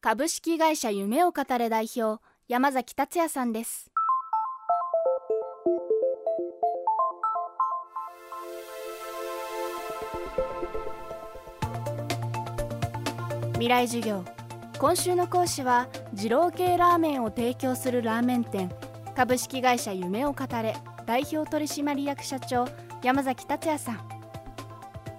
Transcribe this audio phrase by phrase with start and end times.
[0.00, 3.90] 株式会社夢を語れ代表山崎達也さんです。
[13.54, 14.24] 未来授業。
[14.78, 18.70] 今週の講師は二郎系ラーメンを提供するラーメン店
[19.16, 20.76] 株式会社夢を語れ
[21.06, 22.68] 代表取締役社長
[23.02, 24.08] 山崎達也さん。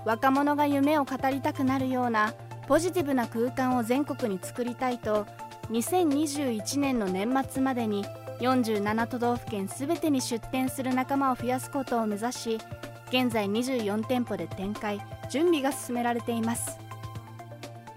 [0.05, 2.33] 若者が夢を語りたくなるような
[2.69, 5.25] ポジティブな空間を全国に作りたいと
[5.71, 8.05] 2021年の年末までに
[8.41, 12.59] 47都道府県すべてに出店する仲間を増やすことを目指し
[13.07, 15.01] 現在24店舗で展開
[15.31, 16.77] 準備が進められています。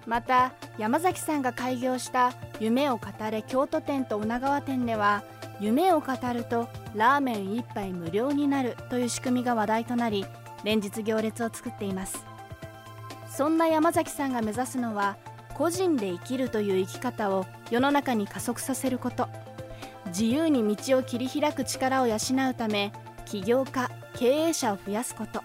[0.06, 5.22] また山崎さんが開業した夢を語れ京都店と女川店では
[5.60, 10.24] 夢を語るとラーメン1杯無料になるという仕組みが話題となり
[10.64, 12.31] 連日行列を作っています。
[13.34, 15.16] そんな山崎さんが目指すのは
[15.54, 19.28] 個人で生きるという生き方を世の中に加速させること。
[20.08, 22.16] 自由に道を切り開く力を養
[22.50, 22.92] うため
[23.24, 25.42] 起業家経営者を増やすこと。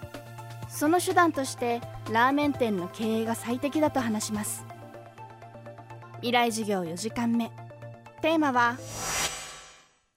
[0.68, 1.80] その手段として
[2.12, 4.66] ラーメン店の経営が最適だと話します。
[6.16, 7.50] 未来授業4時間目。
[8.20, 8.76] テーマは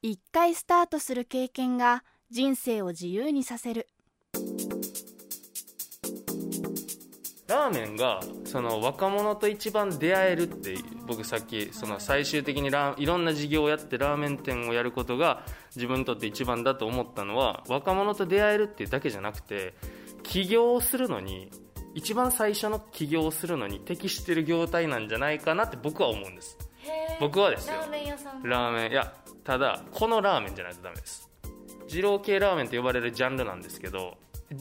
[0.02, 3.88] 一回スタートする経験が人生を自由にさせる。
[7.52, 15.43] ラーメンがその若者と一番出会えるって僕さっきその最終的にラいろんな事業をやってラーメン店をやることが
[15.75, 19.73] 自分にとって一番だと思ったのは若者と出会えるっていうだけじゃなくて
[20.23, 21.52] 起業をするのに
[21.93, 26.58] 一番最初の起業をするのに適してる業態なんじゃないかなって僕は思うんです。
[27.19, 27.75] 僕はですよ。
[27.75, 28.43] ラーメン屋さん。
[28.43, 31.30] ラーメンいやただこのラーメンじゃないとダメです。
[31.89, 34.17] 二郎系ラーメンと呼ばれるジャンルなんですけど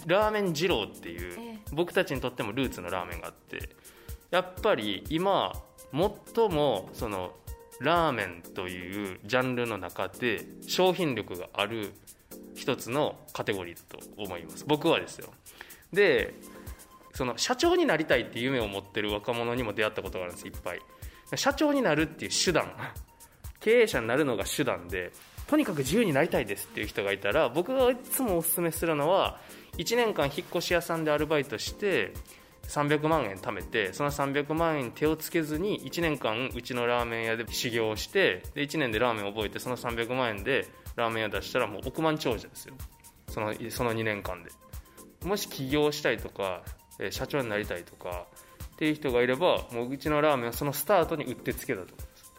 [0.06, 1.58] ラーメン二郎っていうええ。
[1.72, 3.70] 僕たちにとってもルーツのラーメンがあって
[4.30, 5.52] やっぱり今
[5.92, 7.32] 最もその
[7.80, 11.92] ラーメンというジャンルの中で商品力がある
[12.55, 14.65] 一つのカテゴリーだと思います。
[14.66, 15.28] 僕はですよ。
[15.92, 16.34] で
[17.15, 20.81] その社長になりたいって夢を持ってる若者にも出会ったことがあるんですいっぱい。
[21.34, 22.72] 社長になるっていう手段
[23.60, 25.12] 経営者になるのが手段で
[25.47, 29.41] とにかく自由になりたいですっていう人がいたら僕がいつもおすすめするのは
[29.78, 32.12] 1年間引っ越し屋さんでアルバイトして
[32.69, 42.75] 300万円貯めてその300万円に手をつけずに1年間うちのラーメン屋で修行をしてで1年でラーメンを覚えてその300万円でラーメン屋出したらもう億万長者ですよ。
[43.28, 44.51] そのその2年間で。
[45.25, 46.62] もし起業したいとか
[47.11, 48.27] 社長になりたいとか
[48.65, 52.33] っていう人がいればもううちのラーメンはそのスタートにうってつけだと思います。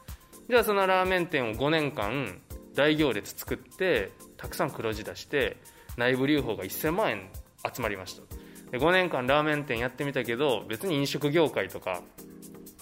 [0.49, 2.39] じゃあそのラーメン店を5年間
[2.75, 5.57] 大行列作ってたくさん黒字出して
[5.97, 7.29] 内部留保が1000万円
[7.73, 8.23] 集まりました。
[8.71, 12.01] で5年間ラーメン店やってみたけど別に飲食業界とか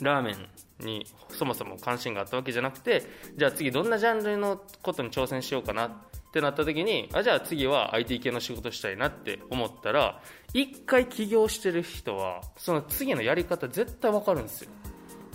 [0.02, 3.04] ラーメンにそもそも関心があったわけじゃなくて
[3.36, 5.92] じゃあ次どんなジャンルのことに挑戦しようかなっ
[6.32, 10.22] てなった時にあじゃあ次は IT 系の仕事したいなって思ったら
[10.54, 14.72] 一回起業してる人はその次のやり方絶対わかるんですよ。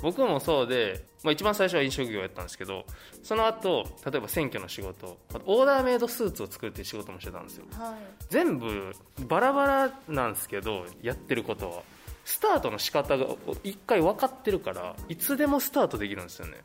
[0.04, 2.84] 僕もそうで、まあ、一番最初は飲食業やったんですけど
[3.22, 5.16] その後例えば選挙の仕事
[5.46, 7.64] オーダーメイドスーツを作るっていう仕事もしてたんですよ。
[7.72, 7.94] はい。
[8.28, 8.92] 全部
[9.26, 11.82] バラバラなんですけどやってることは。
[12.26, 13.26] スタートの仕方が
[13.64, 16.58] 一回分かってるからいつでもスタートできるんですよね。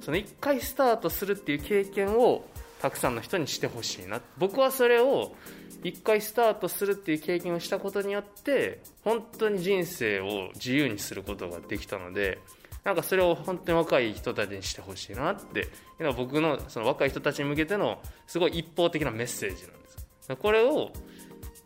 [0.00, 2.44] その一回スタートするっていう経験を
[2.80, 4.20] たくさんの人にしてほしいな。
[4.38, 5.34] 僕はそれを
[5.82, 12.38] 一回スタートするっていう経験をしたことによって本当に人生を自由にすることができたので
[12.88, 15.62] なんかそれを本当に若い人たちにしてほしいなってい
[16.00, 20.90] うのは僕のその若い人たちに向けてのすごい一方的なメッセージなんですこれを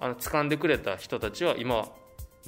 [0.01, 1.87] あの掴んでくれた人たちは今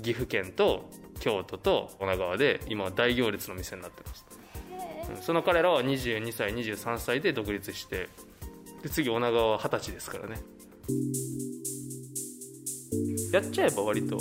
[0.03, 0.91] 岐阜県と
[1.21, 4.27] 京都と女川で今大行列の店になってます。
[4.29, 8.09] うんその彼らは22歳23歳で独立して
[8.83, 10.37] で次女川は二十歳ですからね。
[13.33, 14.19] やっちゃえば割と。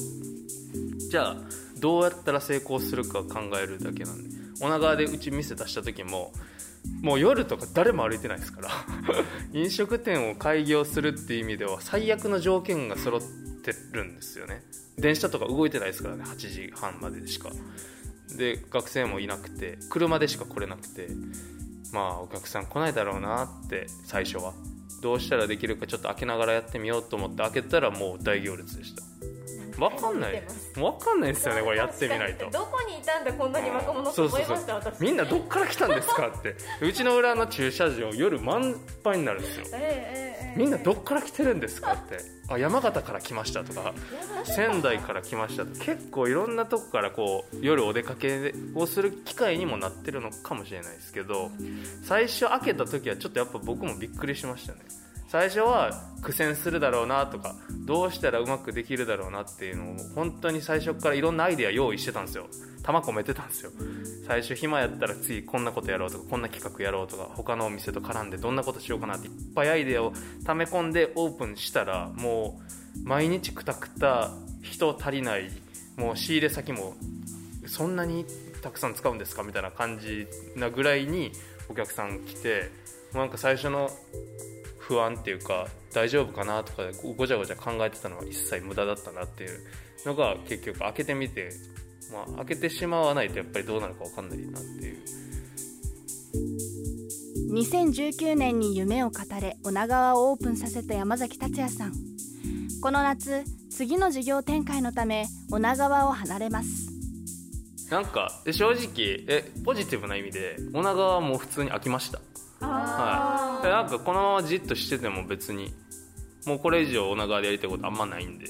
[1.09, 1.37] じゃあ
[1.79, 6.31] どうやったら成功するか考えるだけなんで女川でうち店出した時も
[7.01, 8.69] もう夜とか誰も歩いてないですから。
[9.53, 13.21] 飲食店を開業するっていう意味では最悪の条件が揃っ
[13.63, 14.63] てるんですよね。
[14.97, 17.51] 電車とか動いてないですからね8時半までしか。
[18.37, 21.07] で学生もいなくて車でしか来れなくて
[21.91, 24.53] まあお客さん来ないだろうなって最初は。
[25.01, 29.03] どうしたらできるかちょっと開けながらやってみようと思って開けたらもう大行列でした。
[29.83, 30.43] わかんない。
[30.77, 32.49] わかんないですよねこれやってみないと。
[32.49, 34.99] どこにいたんだこんなに若者って思いました私。
[35.01, 36.55] みんなどっから来たんですかって。
[36.81, 42.19] うちの裏の駐車場夜満杯になるんですよ、ええええみんなどっから来てるんですかって。
[42.47, 43.93] あ山形から来ましたとか。
[44.45, 51.51] 仙台から来ましたと結構いろんなとこからこう夜お出かけをする機会にもなってるのかもしれないですけど
[52.03, 54.79] 最初開けた時はちょっとやっぱ僕もびっくりしましたね
[55.33, 55.89] 最初は
[56.21, 57.55] 苦戦するだろうなとか
[57.87, 62.45] どうしたらうまくできるだろうなっていうのを本当に最初からいろんなアイデア用意してたんですよ。
[62.83, 63.71] 玉込めてたんですよ。
[64.27, 70.13] 最初暇やったら次こんなことやろうとかこんな企画やろうとか他のお店と絡んでどんなことしようかなっていっぱいアイデアを
[70.45, 72.61] 溜め込んでオープンしたらも
[73.03, 74.29] う毎日くたくた
[74.61, 75.49] 人足りない
[75.97, 76.93] もう仕入れ先も
[77.65, 78.27] そんなに
[78.61, 81.31] たくさん使うんですかみたいな感じなぐらいに
[81.69, 82.69] お客さん来て
[83.15, 83.89] なんか最初の
[84.87, 86.83] 不安っていうか大丈夫かなとか
[87.15, 89.59] ごちゃごちゃ考えてたのは一切無駄だったなっていう
[90.05, 91.51] のが結局開けてみて、
[92.11, 94.97] まあ、開けてしまわないとやっぱりどうなるか分かんないなっていう。
[97.53, 101.93] 2019年に夢を語れ女川をオープンさせた山崎達也さん。
[102.81, 106.91] この夏次の事業展開のため女川を離れます。
[107.89, 112.19] なんかえ正直えポジティブな意味で女川はもう普通に飽きました。
[112.59, 113.32] はい、で
[113.69, 115.73] なんかこのままじっとしてても別に
[116.45, 118.47] もうこれ以上女川でやりたいことあんまないんで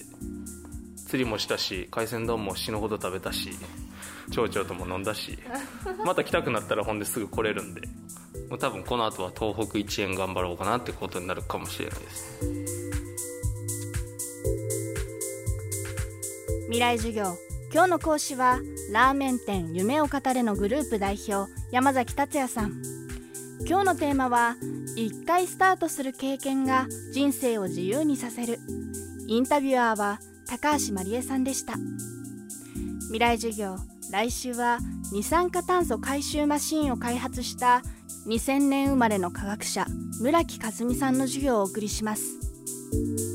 [1.08, 3.52] 釣りもしたし海鮮丼も死ぬほど食べたし
[4.32, 5.38] 蝶々とも飲んだし
[6.06, 7.82] また来たくなったらほんですぐ来れるんで
[8.50, 12.64] もう多分この後は東北一円頑張ろうかなってことになるかもしれないです。
[16.74, 17.38] 未来授業。
[17.72, 18.60] 今日の講師は
[18.92, 22.82] ラーメン店夢を語れのグループ代表山崎達也さん
[23.62, 24.56] 今日のテーマは
[24.98, 28.60] 1回スタートする経験が人生を自由にさせる。
[29.28, 31.74] インタビュアーは高橋真理恵さんでした。
[33.08, 33.78] 未来授業
[34.12, 34.80] 来週は
[35.12, 37.82] 二酸化炭素回収マシンを開発した
[38.28, 39.86] 2000年生まれの科学者
[40.20, 43.33] 村木和美さんの授業をお送りします。